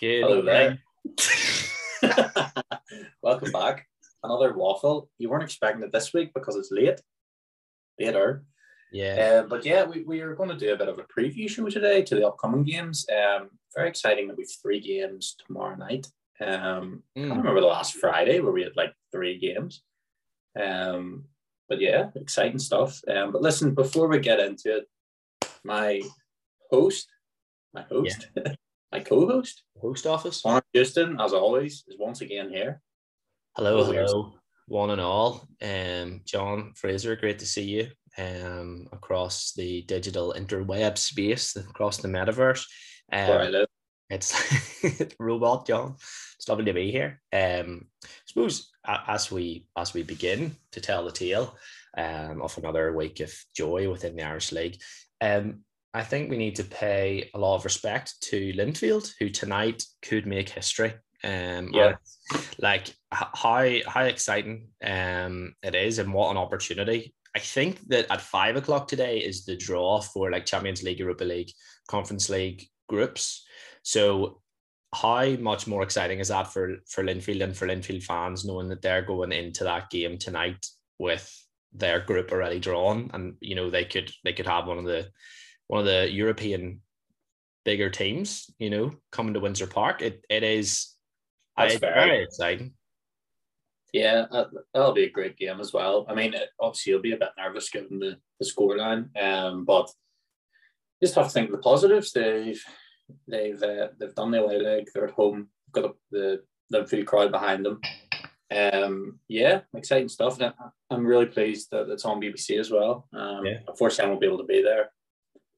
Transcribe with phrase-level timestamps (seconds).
[0.00, 0.78] Good there.
[3.22, 3.86] Welcome back.
[4.22, 5.10] Another waffle.
[5.18, 7.00] You weren't expecting it this week because it's late.
[7.98, 8.44] Later.
[8.92, 9.42] Yeah.
[9.44, 11.68] Uh, but yeah, we, we are going to do a bit of a preview show
[11.68, 13.06] today to the upcoming games.
[13.10, 16.06] Um, very exciting that we've three games tomorrow night.
[16.40, 17.26] Um, I Mm.
[17.28, 19.82] can't remember the last Friday where we had like three games.
[20.58, 21.26] Um,
[21.68, 23.00] but yeah, exciting stuff.
[23.06, 24.84] Um, but listen, before we get into it,
[25.62, 26.00] my
[26.70, 27.06] host,
[27.74, 28.28] my host,
[28.92, 30.42] my co-host, Post office.
[30.42, 32.80] Conor Houston, as always, is once again here.
[33.56, 33.92] Hello, Hello.
[33.92, 34.34] hello,
[34.68, 35.48] one and all.
[35.62, 37.88] Um, John Fraser, great to see you.
[38.18, 42.66] Um, across the digital interweb space, across the metaverse.
[43.08, 43.68] Where I Um, live.
[44.10, 45.94] it's robot John.
[46.36, 47.22] It's lovely to be here.
[47.32, 51.56] Um, I suppose as we as we begin to tell the tale
[51.96, 54.80] um, of another week of joy within the Irish League,
[55.20, 59.84] um, I think we need to pay a lot of respect to Linfield, who tonight
[60.02, 60.94] could make history.
[61.24, 61.96] Um, Yeah.
[62.58, 67.14] like how how exciting um it is, and what an opportunity.
[67.34, 71.24] I think that at five o'clock today is the draw for like Champions League, Europa
[71.24, 71.50] League,
[71.88, 73.44] Conference League groups.
[73.82, 74.40] So
[74.92, 78.82] how much more exciting is that for for Linfield and for Linfield fans, knowing that
[78.82, 80.66] they're going into that game tonight
[80.98, 81.26] with
[81.72, 85.08] their group already drawn, and you know they could they could have one of the
[85.70, 86.80] one of the European
[87.64, 90.02] bigger teams, you know, coming to Windsor Park.
[90.02, 90.96] It it is
[91.56, 92.74] That's it's very- exciting.
[93.92, 96.06] Yeah, that, that'll be a great game as well.
[96.08, 99.90] I mean, obviously, you'll be a bit nervous given the, the scoreline, um, but
[101.02, 102.12] just have to think of the positives.
[102.12, 102.62] They've
[103.28, 104.86] they've uh, they've done their away leg.
[104.92, 105.48] They're at home.
[105.72, 106.42] Got a, the
[106.74, 107.80] Linfield crowd behind them.
[108.52, 110.40] Um, yeah, exciting stuff.
[110.40, 110.52] And
[110.90, 113.06] I'm really pleased that it's on BBC as well.
[113.12, 113.58] Um, Yeah.
[113.68, 114.90] Unfortunately, I won't be able to be there,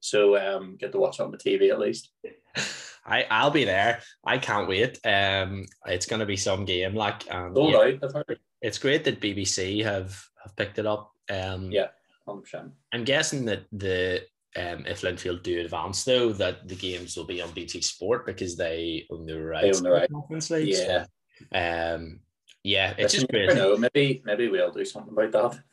[0.03, 2.09] so um, get to watch it on the TV at least.
[3.05, 4.01] I I'll be there.
[4.25, 4.99] I can't wait.
[5.05, 6.93] Um, it's going to be some game.
[6.93, 8.03] Like, um, Sold yeah, out.
[8.03, 8.39] I've heard.
[8.61, 11.11] it's great that BBC have have picked it up.
[11.29, 11.87] Um, Yeah.
[12.27, 12.71] Hundred percent.
[12.93, 14.21] I'm guessing that the
[14.55, 18.55] um, if Linfield do advance though, that the games will be on BT Sport because
[18.55, 19.77] they own the rights.
[19.77, 20.09] own the to right.
[20.11, 20.69] Conference League.
[20.69, 21.05] Yeah.
[21.51, 22.19] So, um,
[22.63, 23.57] yeah, it's just Listen, you great.
[23.57, 23.77] know.
[23.77, 25.63] Maybe maybe we'll do something about that.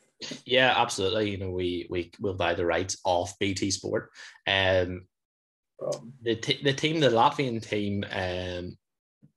[0.45, 1.31] Yeah, absolutely.
[1.31, 4.09] You know, we we will buy the rights off BT Sport.
[4.47, 5.07] Um,
[5.83, 8.77] Um, the t- the team, the Latvian team, um,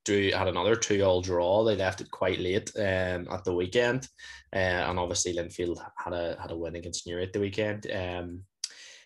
[0.04, 1.64] drew had another two all draw.
[1.64, 4.06] They left it quite late um, at the weekend,
[4.54, 4.58] uh,
[4.88, 7.86] and obviously Linfield had a had a win against Newry at the weekend.
[7.90, 8.42] Um,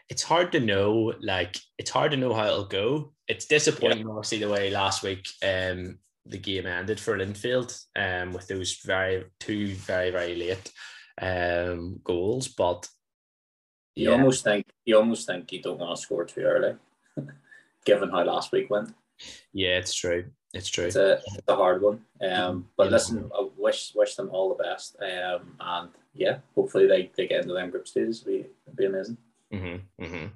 [0.08, 3.12] it's hard to know, like it's hard to know how it'll go.
[3.28, 8.48] It's disappointing, obviously, the way last week um, the game ended for Linfield, um, with
[8.48, 10.72] those very two very very late
[11.20, 12.88] um goals, but
[13.96, 16.74] You almost think you almost think you don't want to score too early,
[17.84, 18.94] given how last week went.
[19.52, 20.24] yeah, it's true.
[20.54, 20.86] It's true.
[20.86, 22.00] It's a, it's a hard one.
[22.22, 22.90] Um, but Yeah.
[22.92, 24.96] listen, I wish wish them all the best.
[25.02, 28.22] Um, and yeah, hopefully they, they get into them group stages.
[28.26, 29.18] It'd be, be amazing.
[29.52, 30.26] Mm-hmm, mm-hmm.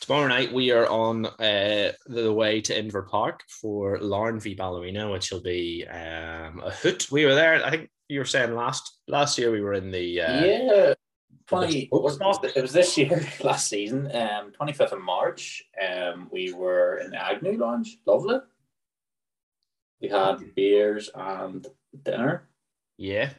[0.00, 5.10] Tomorrow night we are on uh, the way to Inver Park for Larne v Ballymena,
[5.10, 7.10] which will be um, a hoot.
[7.10, 7.64] We were there.
[7.64, 10.94] I think you were saying last last year we were in the uh, yeah.
[11.46, 12.18] Twenty the was,
[12.56, 15.62] it was this year, last season, um, twenty fifth of March.
[15.86, 17.98] Um, we were in the Agnew Lounge.
[18.06, 18.38] Lovely.
[20.00, 21.66] We had beers and
[22.02, 22.48] dinner.
[22.96, 23.30] yeah,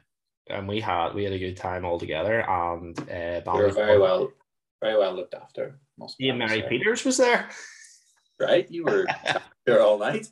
[0.48, 2.48] and we had we had a good time all together.
[2.48, 4.32] And uh, We were very well,
[4.84, 5.80] very well looked after.
[5.98, 6.64] must Yeah, Mary.
[6.70, 7.50] Peters was there.
[8.40, 8.70] right?
[8.70, 9.06] You were
[9.66, 10.28] there all night.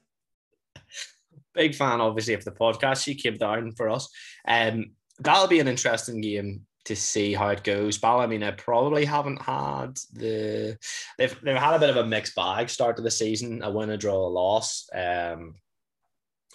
[1.54, 3.04] Big fan, obviously, of the podcast.
[3.04, 4.10] She came down for us.
[4.48, 7.98] Um, that'll be an interesting game to see how it goes.
[7.98, 10.78] Ballymena probably haven't had the
[11.18, 13.90] they've they've had a bit of a mixed bag start to the season, a win,
[13.92, 14.90] a draw, a loss.
[14.94, 15.56] Um,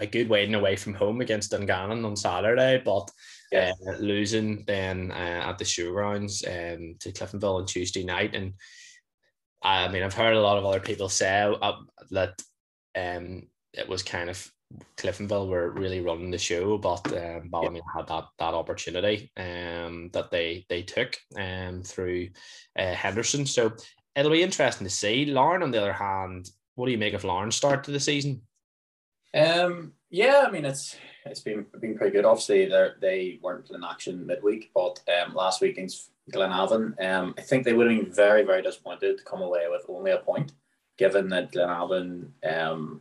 [0.01, 3.11] a good win away from home against Dungannon on Saturday, but
[3.51, 3.73] Yeah.
[3.89, 8.35] uh, losing then uh, at the showgrounds um, to Cliftonville on Tuesday night.
[8.35, 8.55] And
[9.63, 11.73] I mean, I've heard a lot of other people say uh,
[12.11, 12.41] that
[12.97, 14.53] um, it was kind of
[14.97, 20.31] Cliftonville were really running the show, but um, Ballymena had that that opportunity um, that
[20.31, 22.29] they they took um, through
[22.79, 23.47] uh, Henderson.
[23.47, 23.73] So
[24.15, 25.27] it'll be interesting to see.
[25.27, 28.43] Larne, on the other hand, what do you make of Larne's start to the season?
[29.35, 32.25] Um, yeah, I mean it's it's been been pretty good.
[32.25, 37.43] Obviously, they they weren't in action midweek, but um, last week against Glenavon, um, I
[37.43, 40.53] think they would have been very very disappointed to come away with only a point,
[40.99, 43.01] given that Glenavon um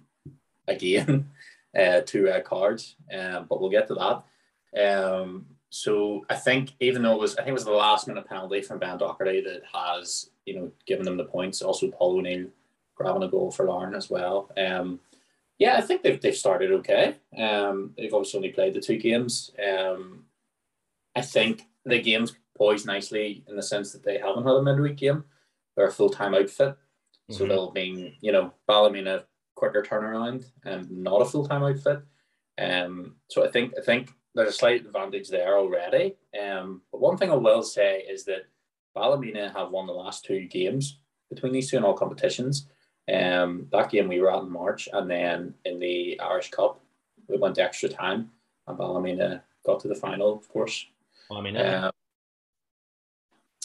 [0.67, 1.29] again
[1.77, 2.95] uh, two red cards.
[3.13, 4.23] Um, but we'll get to
[4.73, 5.03] that.
[5.03, 8.27] Um, so I think even though it was I think it was the last minute
[8.27, 11.61] penalty from Ben Doherty that has you know given them the points.
[11.61, 12.47] Also, Paul O'Neill
[12.95, 14.49] grabbing a goal for Larne as well.
[14.57, 14.99] Um,
[15.59, 17.15] Yeah, I think they've, they've started okay.
[17.37, 19.51] Um, they've obviously only played the two games.
[19.57, 20.25] Um,
[21.15, 24.97] I think the game's poised nicely in the sense that they haven't had a midweek
[24.97, 25.23] game.
[25.75, 26.69] They're a full time outfit.
[26.69, 27.33] Mm-hmm.
[27.33, 29.23] So they'll be, you know, Ballymena
[29.57, 32.01] quicker turnaround and not a full time outfit.
[32.59, 36.15] Um, so I think I think there's a slight advantage there already.
[36.39, 38.45] Um, but one thing I will say is that
[38.95, 40.99] Ballymena have won the last two games
[41.29, 42.67] between these two in all competitions.
[43.11, 46.79] Um, that game we were at in March, and then in the Irish Cup,
[47.27, 48.29] we went to extra time,
[48.67, 50.85] and Ballymena got to the final, of course.
[51.29, 51.91] Ballymena.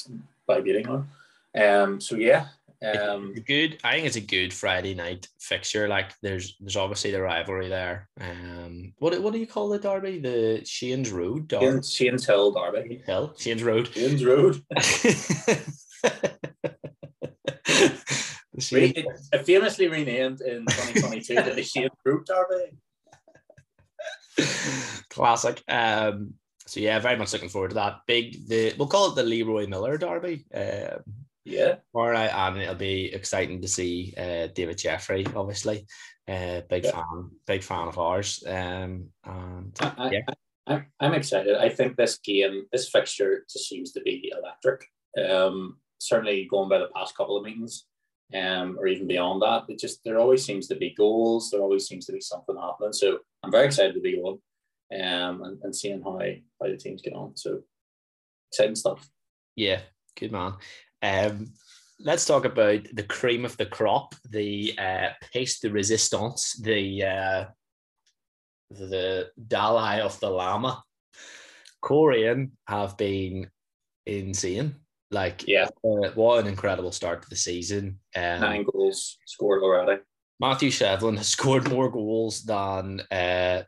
[0.08, 1.08] Um, by beating them.
[1.54, 2.48] Um, so yeah,
[2.82, 3.78] um, good.
[3.84, 5.88] I think it's a good Friday night fixture.
[5.88, 8.08] Like there's there's obviously the rivalry there.
[8.20, 10.18] Um, what what do you call the derby?
[10.18, 11.86] The Shane's Road derby.
[11.86, 13.02] Shane's Hill derby.
[13.06, 13.34] Hill.
[13.38, 13.88] Shane's Road.
[13.92, 14.62] Shane's Road.
[18.54, 22.76] It famously renamed in 2022 to the Shane Road derby.
[25.10, 25.62] Classic.
[25.68, 26.34] Um,
[26.66, 28.00] so yeah, very much looking forward to that.
[28.06, 30.44] Big the we'll call it the Leroy Millar derby.
[30.54, 31.00] Um,
[31.44, 31.76] yeah.
[31.92, 35.86] All right, and it'll be exciting to see uh, David Jeffrey, obviously.
[36.28, 36.92] Uh, big yeah.
[36.92, 38.44] fan, big fan of ours.
[38.46, 40.20] Um, and I, yeah.
[40.66, 41.56] I, I'm excited.
[41.56, 44.86] I think this game, this fixture just seems to be electric.
[45.18, 47.86] Um, certainly going by the past couple of meetings,
[48.34, 51.50] um, or even beyond that, it just there always seems to be goals.
[51.50, 52.92] There always seems to be something happening.
[52.92, 54.38] So I'm very excited to be on,
[54.94, 57.36] um, and, and seeing how how the teams get on.
[57.36, 57.60] So
[58.50, 59.08] exciting stuff.
[59.56, 59.80] Yeah,
[60.18, 60.54] good man.
[61.02, 61.52] Um,
[62.00, 67.44] let's talk about the cream of the crop, the uh, pièce de résistance, the uh,
[68.70, 70.82] the Dalai of the Lama.
[71.82, 73.50] Coleraine have been
[74.06, 74.76] insane.
[75.10, 77.98] Like, yeah, uh, what an incredible start to the season.
[78.16, 80.00] Um, Nine goals scored already.
[80.40, 83.62] Matthew Shevlin has scored more goals than uh,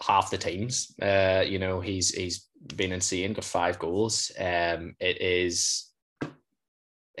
[0.00, 0.94] half the teams.
[1.00, 4.30] Uh, you know, he's he's been insane, got five goals.
[4.38, 5.91] Um, it is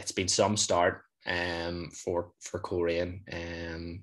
[0.02, 3.22] it's been some start um, for for Coleraine.
[3.32, 4.02] Um,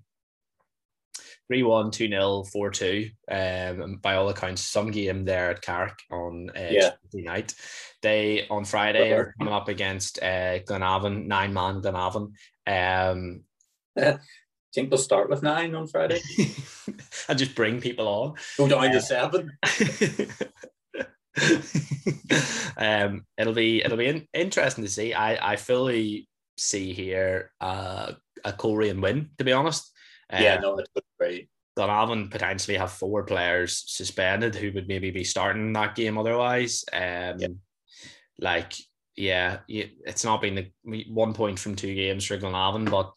[1.48, 3.10] 3 1, 2 0, 4 2.
[3.32, 6.92] Um, by all accounts, some game there at Carrick on uh, yeah.
[7.12, 7.56] Tuesday night.
[8.02, 12.34] They on Friday are coming up against uh, Glenavon, nine man Glenavon.
[12.68, 13.42] Um,
[13.98, 14.20] I
[14.74, 16.22] think they'll start with nine on Friday
[17.28, 18.36] and just bring people on.
[18.58, 19.58] Go down uh, to seven.
[22.78, 25.14] um, it'll be it'll be in, interesting to see.
[25.14, 26.28] I I fully
[26.58, 29.30] see here uh, a Coleraine win.
[29.38, 29.92] To be honest,
[30.32, 30.90] um, yeah, no, it's
[31.20, 31.50] great.
[31.78, 36.84] Glenavon potentially have four players suspended who would maybe be starting that game otherwise.
[36.92, 37.48] Um, yeah.
[38.40, 38.74] like
[39.16, 40.56] yeah, it's not been
[40.86, 43.12] the one point from two games for Glenavon, but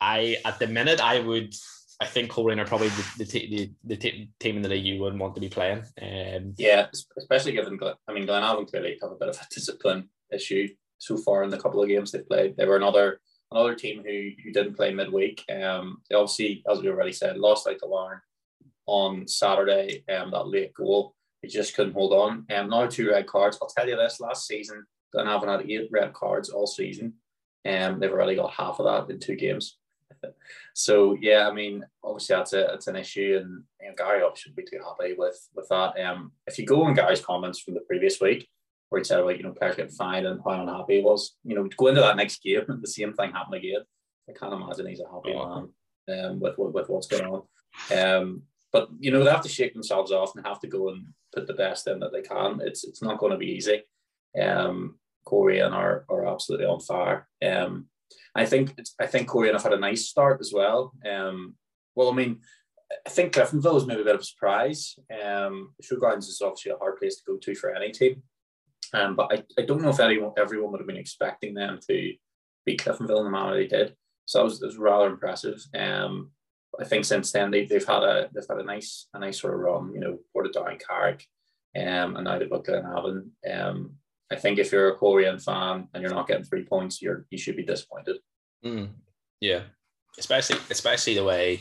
[0.00, 1.54] I at the minute I would
[2.02, 5.20] I think Coleraine are probably the the, the, the team in the league you wouldn't
[5.20, 5.84] want to be playing.
[6.00, 7.78] Um, yeah, especially given
[8.08, 10.68] I mean Glenavon clearly have a bit of a discipline issue
[10.98, 12.56] so far in the couple of games they've played.
[12.56, 13.20] They were another
[13.52, 15.44] another team who who didn't play midweek.
[15.48, 18.20] Um, they obviously, as we already said, lost out to Larne
[18.86, 20.04] on Saturday.
[20.12, 22.46] Um, that late goal, they just couldn't hold on.
[22.50, 23.58] Um, now two red cards.
[23.62, 27.14] I'll tell you this: last season, Glenavon had eight red cards all season.
[27.64, 29.78] Um, they've already got half of that in two games
[30.74, 34.36] so yeah, I mean, obviously that's a it's an issue, and you know, Gary Up
[34.36, 35.98] should be too happy with with that.
[36.00, 38.48] Um, if you go on Gary's comments from the previous week,
[38.88, 41.54] where he said about you know players getting fined and how unhappy he was, you
[41.54, 43.80] know, go into that next game and the same thing happened again,
[44.28, 45.68] I can't imagine he's a happy man
[46.08, 47.42] um, with, with with what's going on.
[47.96, 51.06] Um, but you know they have to shake themselves off and have to go and
[51.34, 52.60] put the best in that they can.
[52.62, 53.82] It's it's not going to be easy.
[54.40, 57.28] Um, Coleraine are are absolutely on fire.
[57.44, 57.86] Um,
[58.34, 60.92] I think I think Coleraine have had a nice start as well.
[61.08, 61.54] Um,
[61.94, 62.40] well, I mean,
[63.06, 64.94] I think Cliftonville is maybe a bit of a surprise.
[65.10, 68.22] Um, Showgrounds is obviously a hard place to go to for any team.
[68.94, 72.14] Um, but I, I don't know if anyone everyone would have been expecting them to
[72.64, 73.94] beat Cliftonville in the manner they did.
[74.26, 75.60] So that was, was rather impressive.
[75.74, 76.30] Um,
[76.80, 79.54] I think since then they, they've had a they've had a nice a nice sort
[79.54, 81.26] of run, you know, Portadown Carrick,
[81.76, 83.30] um, and now they've got Glenavon.
[83.50, 83.96] Um,
[84.32, 87.38] I think if you're a Coleraine fan and you're not getting three points, you're you
[87.38, 88.16] should be disappointed.
[88.64, 88.90] Mm,
[89.40, 89.62] yeah,
[90.18, 91.60] especially especially the way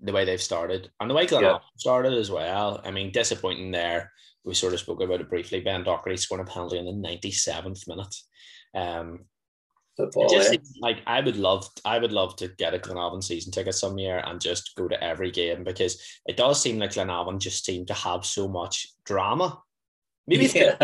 [0.00, 1.58] the way they've started and the way Glen yeah.
[1.76, 2.80] started as well.
[2.84, 4.10] I mean, disappointing there.
[4.44, 5.60] We sort of spoke about it briefly.
[5.60, 8.14] Ben Doherty scoring a penalty in the 97th minute.
[8.74, 9.26] Um,
[9.96, 10.58] Football, just, eh?
[10.80, 14.22] like I would love, I would love to get a Glenavon season ticket some year
[14.26, 17.94] and just go to every game because it does seem like Glenavon just seem to
[17.94, 19.62] have so much drama
[20.26, 20.76] Maybe yeah.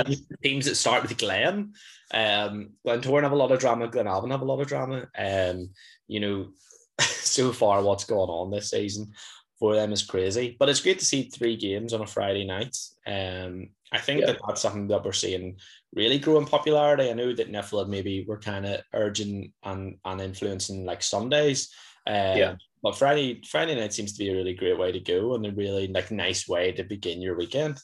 [0.43, 1.75] teams that start with Glen.
[2.13, 3.89] Um, Glentoran have a lot of drama.
[3.89, 5.07] Glenavon have a lot of drama.
[5.17, 5.71] Um,
[6.09, 6.49] you know,
[7.01, 9.13] so far what's going on this season.
[9.59, 10.57] for them is crazy.
[10.59, 12.77] But it's great to see three games on a Friday night.
[13.07, 14.27] Um, I think yeah.
[14.27, 15.57] that that's something that we're seeing
[15.95, 17.11] really grow in popularity.
[17.11, 21.73] I know that Nifl maybe were kind of urging and, and influencing like Sundays.
[22.07, 22.55] Um, yeah.
[22.83, 25.53] But Friday Friday night seems to be a really great way to go and a
[25.53, 27.79] really like nice way to begin your weekend.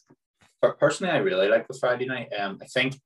[0.73, 2.29] Personally, I really like the Friday night.
[2.39, 2.97] Um, I think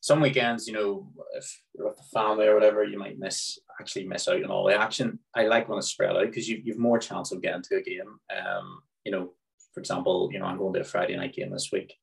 [0.00, 4.06] some weekends, you know, if you're with the family or whatever, you might miss actually
[4.06, 5.18] miss out on all the action.
[5.34, 7.82] I like when it's spread out because you, you've more chance of getting to a
[7.82, 8.18] game.
[8.34, 9.32] Um, you know,
[9.72, 11.94] for example, you know, I'm going to a Friday night game this week.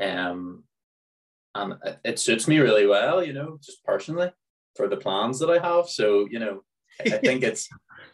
[0.00, 0.64] Um,
[1.54, 4.30] and it, it suits me really well, you know, just personally
[4.76, 5.88] for the plans that I have.
[5.88, 6.62] So, you know,
[7.00, 7.68] I, think it's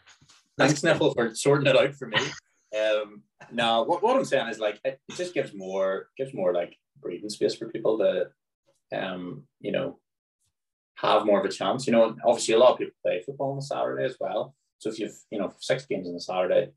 [0.57, 2.17] thanks Nifl for sorting it out for me.
[2.75, 6.77] Um, now what, what I'm saying is like it just gives more gives more like
[7.01, 8.27] breathing space for people to
[8.93, 9.99] um, you know,
[10.95, 11.87] have more of a chance.
[11.87, 14.55] You know, obviously a lot of people play football on a Saturday as well.
[14.79, 16.71] So if you've, you know, six games on a Saturday,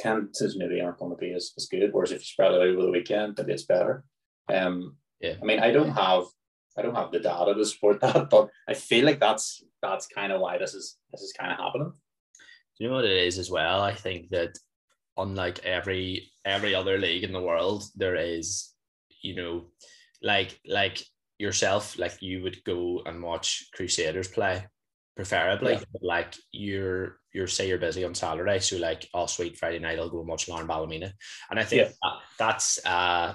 [0.00, 1.90] chances maybe aren't going to be as, as good.
[1.92, 4.04] Whereas if you spread it out over the weekend, maybe it's better.
[4.52, 5.34] Um, yeah.
[5.40, 6.24] I mean, I don't have
[6.78, 10.32] I don't have the data to support that, but I feel like that's that's kind
[10.32, 11.92] of why this is this is kind of happening.
[12.76, 13.80] Do you know what it is as well?
[13.80, 14.58] I think that
[15.16, 18.72] unlike every every other league in the world, there is,
[19.22, 19.66] you know,
[20.22, 21.02] like like
[21.38, 24.66] yourself, like you would go and watch Crusaders play,
[25.16, 25.72] preferably.
[25.72, 25.80] Yeah.
[26.02, 30.10] like you're you're say you're busy on Saturday, so like oh sweet Friday night I'll
[30.10, 31.12] go and watch Larne Ballymena.
[31.50, 31.88] And I think yeah.
[32.02, 33.34] that, that's uh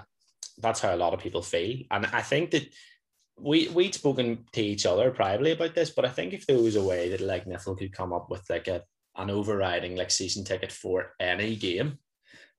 [0.59, 1.83] that's how a lot of people feel.
[1.91, 2.67] And I think that
[3.39, 6.75] we we'd spoken to each other privately about this, but I think if there was
[6.75, 8.83] a way that like Nifl could come up with like a
[9.18, 12.00] an overriding like season ticket for any game,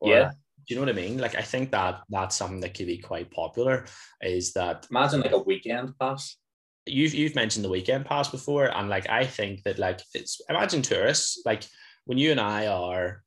[0.01, 0.31] or, yeah,
[0.67, 1.19] do you know what I mean?
[1.19, 3.87] Like I think that that's something that could be quite popular.
[4.21, 6.37] Is that imagine like a weekend pass?
[6.87, 10.83] You've you've mentioned the weekend pass before, and like I think that like it's imagine
[10.83, 11.65] tourists like
[12.05, 13.23] when you and I are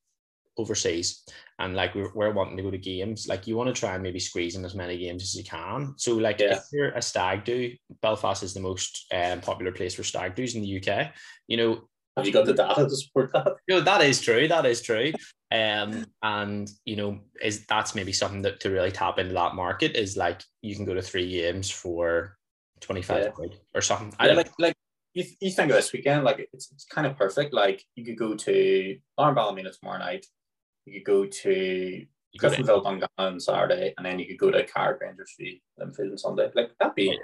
[0.57, 1.23] overseas
[1.59, 4.03] and like we're, we're wanting to go to games like you want to try and
[4.03, 6.53] maybe squeeze in as many games as you can so like yeah.
[6.53, 10.55] if you're a stag do belfast is the most um, popular place for stag do's
[10.55, 11.11] in the uk
[11.47, 11.81] you know
[12.15, 13.55] have you got the data to support that?
[13.67, 14.47] You know, that is true.
[14.47, 15.11] That is true.
[15.51, 19.95] Um, and you know, is that's maybe something that to really tap into that market
[19.95, 22.37] is like you can go to three games for
[22.81, 23.47] 25 yeah.
[23.73, 24.13] or something.
[24.19, 24.75] I like like
[25.13, 27.53] you, you think of this weekend, like it's, it's kind of perfect.
[27.53, 30.25] Like you could go to Larne Ballymena tomorrow night,
[30.85, 32.05] you could go to
[32.39, 35.35] Cliftonville on Saturday, and then you could go to Carrick Rangers
[35.79, 36.51] Linfield on Sunday.
[36.53, 37.17] Like that'd be yeah.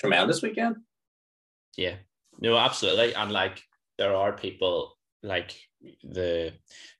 [0.00, 0.76] tremendous weekend.
[1.76, 1.96] Yeah.
[2.40, 3.14] No, absolutely.
[3.14, 3.62] And like
[3.98, 5.56] there are people like
[6.02, 6.52] the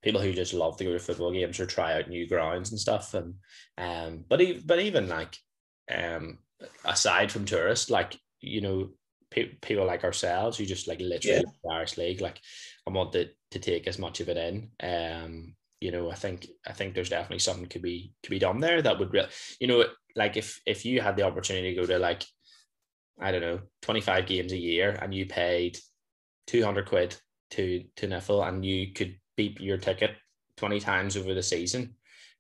[0.03, 2.81] people who just love to go to football games or try out new grounds and
[2.81, 3.35] stuff and
[3.79, 5.37] um but even but even like
[5.95, 6.39] um
[6.85, 8.89] aside from tourists like you know
[9.31, 11.51] pe- people like ourselves who just like literally yeah.
[11.63, 12.41] the Irish league like
[12.87, 16.47] I want to, to take as much of it in um you know I think
[16.67, 19.29] I think there's definitely something could be could be done there that would really
[19.61, 19.85] you know
[20.17, 22.25] like if if you had the opportunity to go to like
[23.21, 25.79] I don't know 25 games a year and you paid
[26.47, 27.17] 200 quid
[27.51, 30.13] to to Nifl and you could beep your ticket
[30.57, 31.95] 20 times over the season.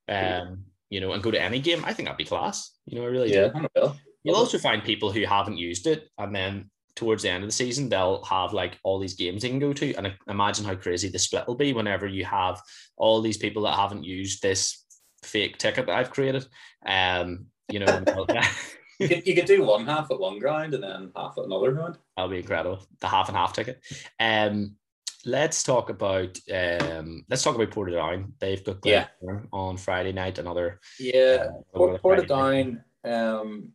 [0.08, 2.76] Um you know and go to any game I think that'd be class.
[2.86, 3.92] You know I really yeah, do
[4.22, 7.52] you'll also find people who haven't used it and then towards the end of the
[7.52, 9.94] season they'll have like all these games they can go to.
[9.94, 12.60] And imagine how crazy the split will be whenever you have
[12.96, 14.84] all these people that haven't used this
[15.22, 16.46] fake ticket that I've created.
[16.86, 17.86] Um you know
[18.98, 21.72] you could you could do one half at one ground and then half at another
[21.72, 21.98] ground.
[22.16, 22.86] That'll be incredible.
[23.00, 23.80] The half and half ticket.
[24.20, 24.76] Um,
[25.24, 28.32] let's talk about um, let's talk about Portadown.
[28.38, 29.06] They've got yeah.
[29.52, 30.38] on Friday night.
[30.38, 32.82] Another yeah, uh, Port, Portadown.
[33.04, 33.72] Um,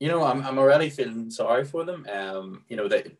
[0.00, 2.06] you know, I'm I'm already feeling sorry for them.
[2.12, 3.12] Um, you know, they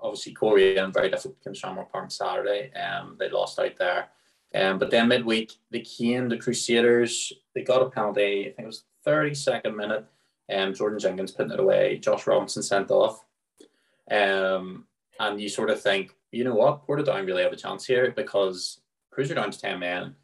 [0.00, 2.72] obviously Coleraine very difficult against Shamrock Park Saturday.
[2.74, 4.08] Um, they lost out there.
[4.54, 7.32] Um, but then midweek they came the Crusaders.
[7.54, 8.40] They got a penalty.
[8.40, 10.06] I think it was 32nd minute
[10.52, 13.24] um, Jordan Jenkins putting it away, Josh Robinson sent off.
[14.10, 14.86] Um,
[15.18, 18.80] and you sort of think, you know what, Portadown really have a chance here because
[19.10, 20.14] Cruiser down to 10 men,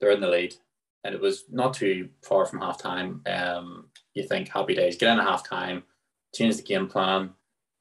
[0.00, 0.54] they're in the lead.
[1.04, 3.22] And it was not too far from half time.
[3.26, 5.82] Um, you think, happy days, get in at half time,
[6.34, 7.30] change the game plan.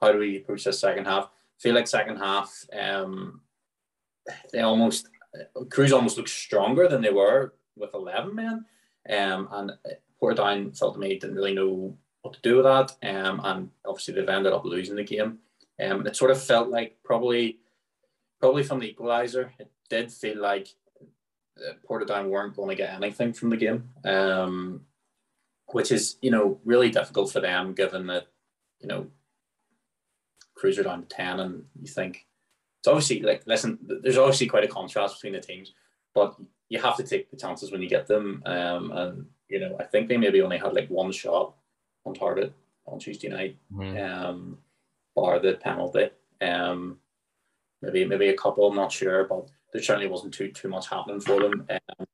[0.01, 1.30] How do we approach the second half?
[1.60, 3.41] Feel like second half, um,
[4.51, 5.08] they almost,
[5.70, 8.65] Cruise almost looked stronger than they were with 11 men.
[9.10, 9.72] Um, and
[10.21, 14.13] Portadown felt to me didn't really know what to do with that, um, and obviously
[14.13, 15.39] they've ended up losing the game.
[15.83, 17.59] Um, it sort of felt like probably,
[18.39, 20.67] probably from the equaliser, it did feel like
[21.89, 24.81] Portadown weren't going to get anything from the game, um,
[25.67, 28.27] which is you know really difficult for them given that
[28.79, 29.07] you know
[30.55, 32.27] Cruiser down to ten, and you think
[32.79, 35.73] it's obviously like listen, there's obviously quite a contrast between the teams.
[36.13, 36.35] but
[36.69, 38.41] you have to take the chances when you get them.
[38.45, 41.53] Um, and you know, I think they maybe only had like one shot
[42.05, 42.53] on target
[42.88, 43.98] on Tuesday night, mm-hmm.
[43.98, 44.58] um,
[45.13, 46.10] bar the penalty.
[46.39, 46.98] Um,
[47.81, 51.20] maybe maybe a couple, I'm not sure, but there certainly wasn't too too much happening
[51.20, 51.67] for them.
[51.70, 52.08] Um,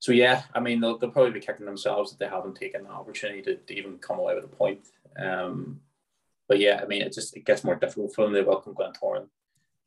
[0.00, 2.90] so yeah, I mean they'll, they'll probably be kicking themselves that they haven't taken the
[2.90, 4.80] opportunity to, to even come away with a point.
[5.16, 5.80] Um,
[6.48, 8.32] but yeah, I mean it just it gets more difficult for them.
[8.32, 9.28] They welcome Glentoran,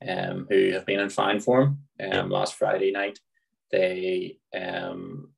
[0.07, 1.79] um, who have been in fine form.
[1.99, 3.19] Um, last Friday night
[3.71, 5.29] they um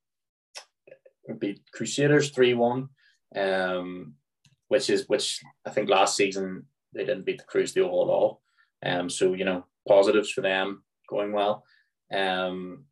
[1.38, 2.88] beat Crusaders three one,
[3.36, 4.14] um,
[4.68, 8.12] which is which I think last season they didn't beat the Cruise the all at
[8.12, 8.42] all.
[8.84, 11.64] Um, so you know positives for them going well.
[12.12, 12.84] Um,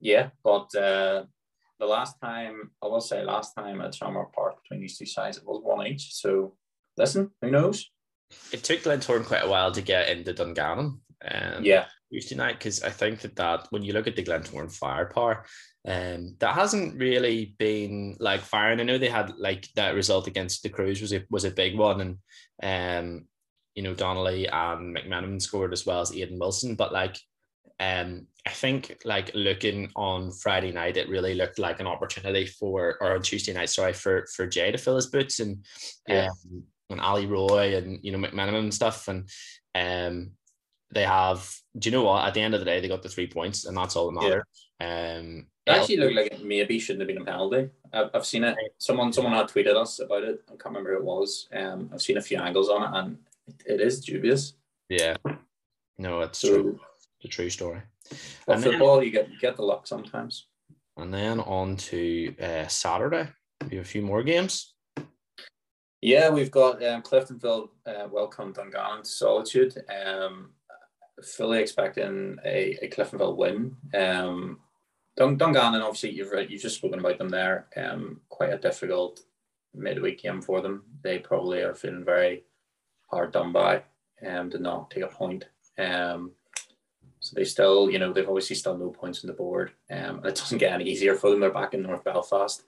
[0.00, 1.24] yeah, but uh,
[1.78, 5.36] the last time, I will say, last time at Shamrock Park between these two sides,
[5.36, 6.14] it was one each.
[6.14, 6.54] So
[6.96, 7.90] listen, who knows?
[8.52, 11.00] It took Glentoran quite a while to get into Dungannon.
[11.24, 11.86] Um, yeah.
[12.12, 15.44] Tuesday night, because I think that that when you look at the Glentoran firepower,
[15.86, 18.80] um, that hasn't really been like firing.
[18.80, 21.76] I know they had like that result against the Cruise was a, was a big
[21.76, 22.18] one,
[22.60, 23.26] and um,
[23.74, 27.16] you know Donnelly and McMenamin scored as well as Aidan Wilson, but like
[27.78, 32.96] um, I think like looking on Friday night, it really looked like an opportunity for,
[33.00, 35.64] or on Tuesday night, sorry, for for Jay to fill his boots and
[36.08, 36.28] yeah.
[36.28, 39.28] um, and Ali Roy and you know McMenamin and stuff, and
[39.74, 40.30] um,
[40.90, 41.54] they have.
[41.78, 42.26] Do you know what?
[42.26, 44.20] At the end of the day, they got the three points, and that's all that
[44.20, 44.44] matters.
[44.80, 45.16] Yeah.
[45.18, 47.70] Um, it actually looked like it maybe shouldn't have been a penalty.
[47.92, 48.56] I've, I've seen it.
[48.78, 50.42] Someone someone had tweeted us about it.
[50.48, 51.48] I can't remember who it was.
[51.52, 54.54] Um, I've seen a few angles on it, and it, it is dubious.
[54.88, 55.16] Yeah.
[55.98, 56.80] No, it's so, true
[57.26, 57.82] the true story.
[58.46, 60.46] Well, football, then, you get you get the luck sometimes.
[60.96, 63.28] And then on to uh, Saturday,
[63.68, 64.74] we have a few more games.
[66.00, 69.76] Yeah, we've got um, Cliftonville uh, welcome Dungannon to Solitude.
[69.88, 70.50] Um,
[71.22, 73.76] fully expecting a, a Cliftonville win.
[73.94, 74.60] Um,
[75.16, 77.66] Dun- Dungannon, obviously, you've you've just spoken about them there.
[77.76, 79.20] Um, quite a difficult
[79.74, 80.84] midweek game for them.
[81.02, 82.44] They probably are feeling very
[83.10, 83.82] hard done by.
[84.26, 85.44] Um, to not take a point.
[85.78, 86.32] Um,
[87.20, 89.72] so they still, you know, they've obviously still no points on the board.
[89.90, 91.40] Um, and it doesn't get any easier for them.
[91.40, 92.62] They're back in North Belfast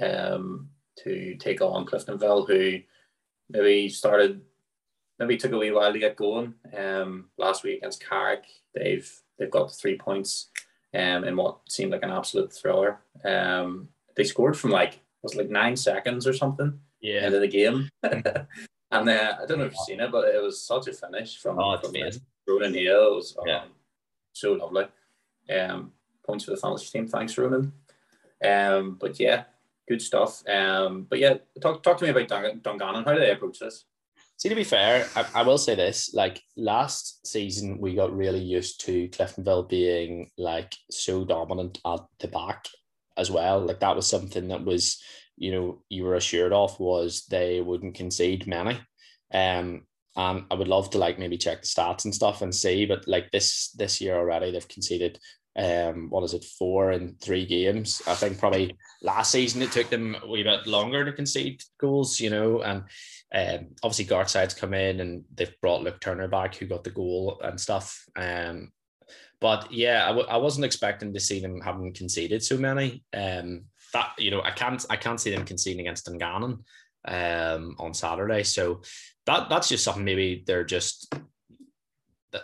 [0.00, 0.68] um,
[1.02, 2.78] to take on Cliftonville, who
[3.50, 4.42] maybe started,
[5.18, 6.54] maybe took a wee while to get going.
[6.76, 10.50] Um, last week against Carrick, they've they've got three points
[10.94, 13.00] um, in what seemed like an absolute thriller.
[13.24, 17.20] Um, they scored from like was like nine seconds or something yeah.
[17.20, 17.88] End of the game.
[18.02, 18.28] and
[19.08, 21.58] uh, I don't know if you've seen it, but it was such a finish from,
[21.58, 21.94] oh, from.
[22.48, 23.12] Ronan Hale.
[23.12, 23.58] It was, yeah.
[23.58, 23.68] Um,
[24.32, 24.86] so lovely.
[25.56, 25.92] Um,
[26.24, 27.06] points for the fantasy team.
[27.06, 27.72] Thanks, Ronan.
[28.44, 29.44] Um, but yeah,
[29.88, 30.46] good stuff.
[30.48, 33.04] Um, but yeah, talk talk to me about Dun- Dungannon.
[33.04, 33.84] How do they approach this?
[34.38, 38.42] See, to be fair, I, I, will say this: like last season, we got really
[38.42, 42.66] used to Cliftonville being like so dominant at the back
[43.16, 43.60] as well.
[43.60, 45.02] Like that was something that was,
[45.38, 48.78] you know, you were assured of was they wouldn't concede many.
[49.32, 52.84] Um, um, I would love to like maybe check the stats and stuff and see,
[52.84, 55.18] but like this this year already, they've conceded
[55.56, 58.02] um what is it four in three games.
[58.06, 62.20] I think probably last season it took them a wee bit longer to concede goals,
[62.20, 62.84] you know, and
[63.34, 67.40] um obviously Gartside's come in and they've brought Luke Turner back who got the goal
[67.42, 68.04] and stuff.
[68.16, 68.72] Um,
[69.40, 73.04] but yeah, I w- I wasn't expecting to see them having conceded so many.
[73.14, 76.64] Um, that you know, I can't I can't see them conceding against Dungannon
[77.06, 78.42] um, on Saturday.
[78.42, 78.82] So
[79.26, 81.14] that that's just something maybe they're just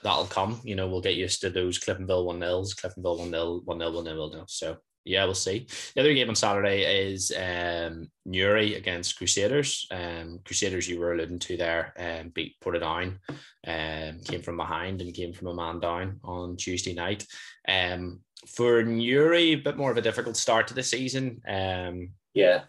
[0.02, 0.60] that'll come.
[0.64, 3.92] You know, we'll get used to those Cliftonville 1 nils, Cliftonville 1 nil, 1 nil,
[3.92, 4.44] 1 nil, 1 nil.
[4.48, 5.66] So yeah, we'll see.
[5.94, 9.86] The other game on Saturday is um, Newry against Crusaders.
[9.90, 13.18] Um, Crusaders, you were alluding to there, um, beat Portadown,
[13.66, 17.26] um, came from behind and came from a man down on Tuesday night.
[17.68, 21.40] Um, for Newry, a bit more of a difficult start to the season.
[21.48, 22.62] Um, yeah.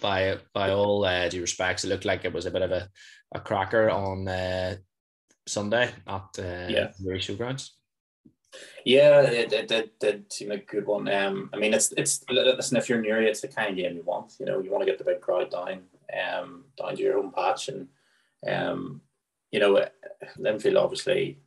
[0.00, 2.88] By by all uh, due respects, it looked like it was a bit of a
[3.34, 4.76] a cracker on uh,
[5.46, 6.92] Sunday at uh, yeah.
[6.98, 7.70] the showgrounds.
[8.84, 11.08] Yeah, it, it did, did seem like a good one.
[11.08, 13.96] Um, I mean, it's it's listen, if you're near it, it's the kind of game
[13.96, 14.34] you want.
[14.38, 17.32] You know, you want to get the big crowd down, um, down to your own
[17.32, 17.88] patch, and
[18.46, 19.00] um,
[19.50, 19.86] you know,
[20.38, 21.38] Linfield obviously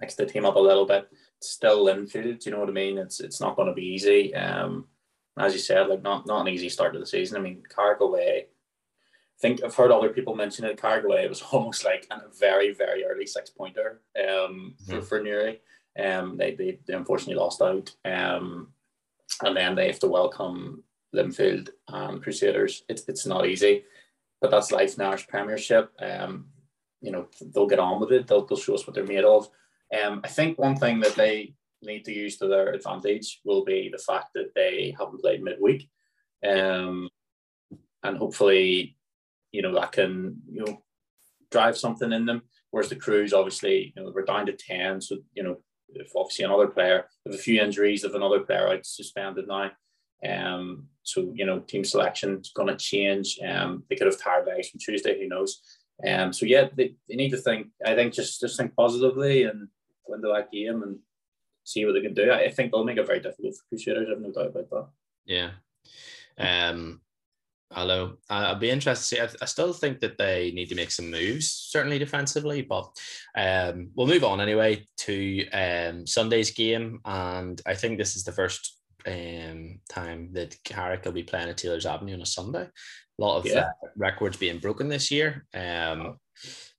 [0.00, 1.08] makes the team up a little bit.
[1.38, 2.98] It's still Linfield, you know what I mean?
[2.98, 4.34] It's it's not going to be easy.
[4.34, 4.86] Um,
[5.36, 7.36] as you said, like not not an easy start to the season.
[7.36, 8.46] I mean, Carrick away
[9.44, 10.80] think I've heard other people mention it.
[10.80, 15.00] Carrick away it was almost like a very, very early six pointer um, for, mm-hmm.
[15.02, 15.60] for Newry.
[16.02, 17.94] Um, they, they, they unfortunately lost out.
[18.06, 18.68] Um,
[19.42, 20.82] and then they have to welcome
[21.14, 22.84] Linfield and Crusaders.
[22.88, 23.84] It's, it's not easy,
[24.40, 25.92] but that's life in Irish Premiership.
[26.00, 26.46] Um,
[27.02, 28.26] you know, they'll get on with it.
[28.26, 29.50] They'll, they'll show us what they're made of.
[30.02, 31.52] Um, I think one thing that they
[31.82, 35.90] need to use to their advantage will be the fact that they haven't played midweek.
[36.42, 37.10] Um,
[38.02, 38.96] and hopefully,
[39.54, 40.82] you know, that can, you know,
[41.52, 42.42] drive something in them.
[42.70, 45.00] Whereas the crews, obviously, you know, we're down to 10.
[45.00, 45.58] So, you know,
[45.90, 49.70] if obviously another player, with a few injuries of another player out suspended now.
[50.28, 53.38] Um, so, you know, team selection is going to change.
[53.46, 55.60] Um, they could have tired legs from Tuesday, who knows?
[56.04, 59.68] Um, so yeah, they, they need to think, I think just, just think positively and
[60.08, 60.98] go into that game and
[61.62, 62.32] see what they can do.
[62.32, 64.08] I think they'll make it very difficult for Crusaders.
[64.08, 64.86] I have no doubt about that.
[65.26, 65.50] Yeah.
[66.36, 67.00] Um,
[67.74, 69.36] although I'll be interested to see.
[69.38, 72.62] I, I, still think that they need to make some moves, certainly defensively.
[72.62, 72.90] But
[73.36, 78.32] um, we'll move on anyway to um, Sunday's game, and I think this is the
[78.32, 82.68] first um, time that Carrick will be playing at Taylor's Avenue on a Sunday.
[83.18, 83.58] A lot of yeah.
[83.60, 85.46] uh, records being broken this year.
[85.54, 86.18] Um,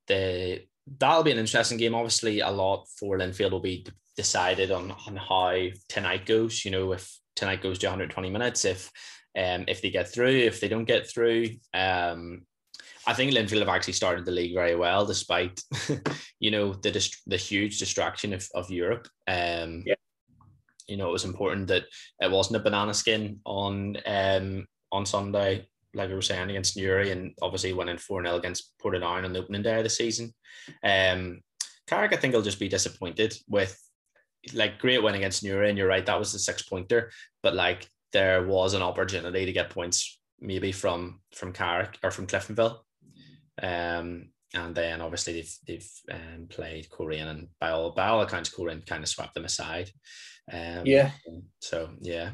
[0.08, 0.66] the
[1.00, 1.96] that'll be an interesting game.
[1.96, 6.64] Obviously, a lot for Linfield will be decided on, on how tonight goes.
[6.64, 8.92] You know, if tonight goes to 120 minutes, if
[9.38, 12.46] um, if they get through, if they don't get through, um,
[13.08, 15.62] I think Linfield have actually started the league very well, despite
[16.40, 19.08] you know the dist- the huge distraction of, of Europe.
[19.28, 19.96] Um, yeah.
[20.88, 21.86] You know, it was important that
[22.20, 27.12] it wasn't a banana skin on um, on Sunday, like we were saying against Newry,
[27.12, 30.34] and obviously winning four 0 against Portadown on the opening day of the season.
[30.84, 31.42] Um,
[31.88, 33.80] Carrick, I think, will just be disappointed with
[34.54, 37.88] like great win against Newry, and you're right, that was the six pointer, but like
[38.16, 42.80] there was an opportunity to get points maybe from from Carrick or from Cliftonville.
[43.62, 48.50] Um, and then obviously they've they've um, played Coleraine and by all by all accounts
[48.50, 49.92] Coleraine kind of swept them aside.
[50.50, 51.12] Um, yeah.
[51.60, 52.30] So yeah.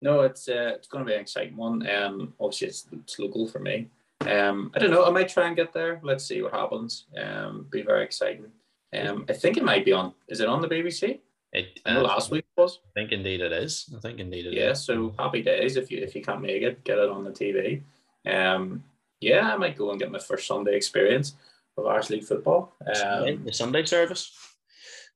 [0.00, 1.88] No, it's uh, it's going to be an exciting one.
[1.88, 3.86] Um, obviously it's, it's local for me.
[4.28, 5.04] Um, I don't know.
[5.04, 6.00] I might try and get there.
[6.02, 7.04] Let's see what happens.
[7.16, 8.50] Um, be very exciting.
[8.92, 10.12] Um, I think it might be on.
[10.26, 11.20] Is it on the BBC?
[11.52, 12.80] It, uh, last week was.
[12.84, 13.92] I think indeed it is.
[13.94, 14.82] I think indeed it yeah, is.
[14.82, 17.82] so happy days if you if you can't make it, get it on the TV.
[18.26, 18.82] Um,
[19.20, 21.34] yeah, I might go and get my first Sunday experience
[21.76, 22.72] of Irish League football.
[22.80, 24.32] Um, the Sunday service.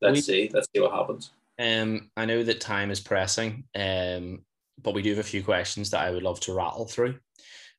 [0.01, 0.51] Let's we, see.
[0.53, 1.31] Let's see what happens.
[1.59, 3.65] Um, I know that time is pressing.
[3.75, 4.45] Um,
[4.83, 7.19] but we do have a few questions that I would love to rattle through.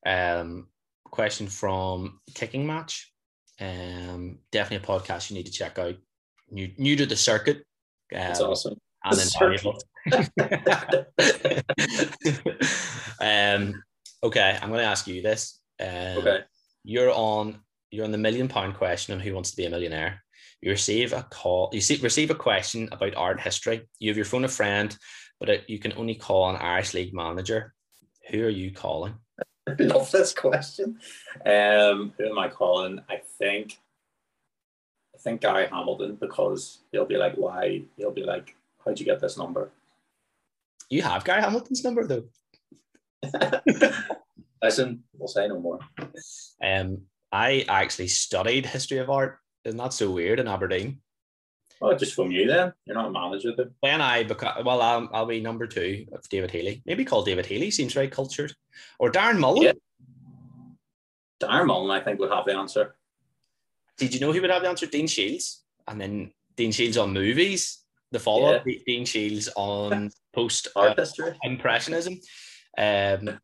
[0.06, 0.68] Um,
[1.06, 3.12] question from Kicking Match.
[3.60, 5.96] Um, definitely a podcast you need to check out.
[6.50, 7.67] New new to the circuit.
[8.14, 8.78] Um, That's awesome.
[9.04, 9.78] And invaluable.
[13.22, 13.84] um,
[14.24, 15.60] okay, I'm going to ask you this.
[15.80, 16.40] Um, okay.
[16.84, 17.60] You're on.
[17.90, 20.22] You're on the million pound question on who wants to be a millionaire.
[20.62, 21.70] You receive a call.
[21.72, 23.88] You see, receive a question about art history.
[24.00, 24.98] You have your phone a friend,
[25.40, 27.74] but you can only call an Irish League manager.
[28.30, 29.16] Who are you calling?
[29.68, 31.00] I love this question.
[31.46, 33.00] Um, who am I calling?
[33.10, 33.78] I think
[35.28, 37.82] think Gary Hamilton because he'll be like, why?
[37.98, 39.70] He'll be like, how'd you get this number?
[40.90, 42.24] You have Gary Hamilton's number though.
[44.64, 45.80] Listen, we'll say no more.
[46.64, 49.40] Um, I actually studied history of art.
[49.66, 51.00] Isn't that so weird in Aberdeen?
[51.82, 52.72] Oh, just from you then.
[52.86, 53.72] You're not a manager then.
[53.82, 56.82] When I become well, I'll, I'll be number two of David Healy.
[56.86, 57.70] Maybe call David Healy.
[57.70, 58.54] Seems very cultured.
[58.98, 59.64] Or Darren Mullen.
[59.64, 59.74] Yeah.
[61.42, 62.96] Darren Mullen, I think, would have the answer.
[63.98, 64.86] Did you know he would have the answer?
[64.86, 67.84] Dean Shiels, and then Dean Shiels on movies.
[68.12, 68.80] The follow up, yeah.
[68.86, 72.20] Dean Shiels on post art uh, history, impressionism.
[72.78, 73.40] Um,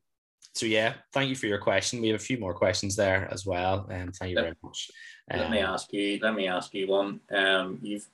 [0.54, 2.02] so yeah, thank you for your question.
[2.02, 4.92] We have a few more questions there as well, and um, thank you very much.
[5.32, 6.20] Um, let me um, ask you.
[6.22, 7.20] Let me ask you one.
[7.32, 8.08] Um, you've